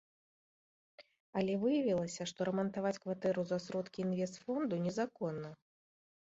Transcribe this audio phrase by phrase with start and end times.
[1.41, 5.49] Але выявілася, што рамантаваць кватэру за сродкі інвестфонду незаконна.